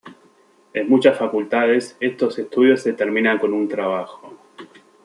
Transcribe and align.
En 0.73 0.89
muchas 0.89 1.15
facultades, 1.15 1.95
estos 1.99 2.39
estudios 2.39 2.81
se 2.81 2.93
terminan 2.93 3.37
con 3.37 3.53
un 3.53 3.67
trabajo. 3.67 4.35